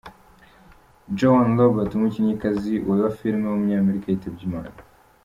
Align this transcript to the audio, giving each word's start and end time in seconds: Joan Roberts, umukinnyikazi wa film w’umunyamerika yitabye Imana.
Joan 1.17 1.49
Roberts, 1.59 1.95
umukinnyikazi 1.97 2.73
wa 2.87 2.97
film 3.17 3.41
w’umunyamerika 3.45 4.05
yitabye 4.09 4.43
Imana. 4.49 4.71